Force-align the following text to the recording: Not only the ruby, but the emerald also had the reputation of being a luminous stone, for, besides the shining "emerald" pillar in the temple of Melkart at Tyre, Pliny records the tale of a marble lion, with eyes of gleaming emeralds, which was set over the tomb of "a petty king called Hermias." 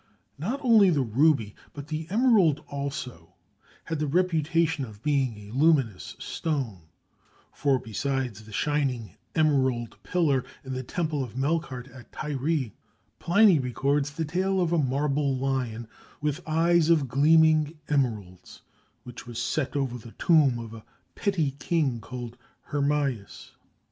Not 0.39 0.59
only 0.63 0.89
the 0.89 1.03
ruby, 1.03 1.53
but 1.73 1.89
the 1.89 2.07
emerald 2.09 2.63
also 2.67 3.35
had 3.83 3.99
the 3.99 4.07
reputation 4.07 4.83
of 4.83 5.03
being 5.03 5.37
a 5.47 5.51
luminous 5.53 6.15
stone, 6.17 6.87
for, 7.53 7.77
besides 7.77 8.43
the 8.43 8.51
shining 8.51 9.15
"emerald" 9.35 9.97
pillar 10.01 10.43
in 10.65 10.73
the 10.73 10.81
temple 10.81 11.23
of 11.23 11.37
Melkart 11.37 11.87
at 11.91 12.11
Tyre, 12.11 12.71
Pliny 13.19 13.59
records 13.59 14.09
the 14.09 14.25
tale 14.25 14.59
of 14.59 14.73
a 14.73 14.79
marble 14.79 15.37
lion, 15.37 15.87
with 16.19 16.41
eyes 16.47 16.89
of 16.89 17.07
gleaming 17.07 17.77
emeralds, 17.87 18.63
which 19.03 19.27
was 19.27 19.39
set 19.39 19.75
over 19.75 19.99
the 19.99 20.13
tomb 20.13 20.57
of 20.57 20.73
"a 20.73 20.83
petty 21.13 21.51
king 21.59 21.99
called 22.01 22.37
Hermias." 22.71 23.51